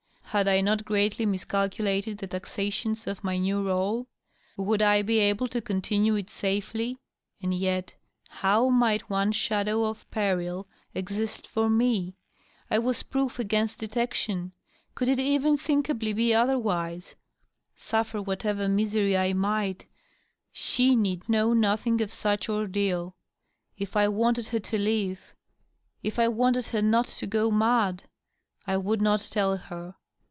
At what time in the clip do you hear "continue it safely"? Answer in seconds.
5.61-6.97